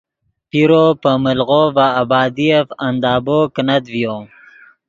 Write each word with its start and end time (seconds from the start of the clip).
پیرو 0.49 0.85
پے 1.01 1.11
ملغو 1.23 1.63
ڤے 1.75 1.87
آبادیف 2.01 2.67
اندابو 2.85 3.37
کینت 3.55 3.83
ڤیو 3.93 4.17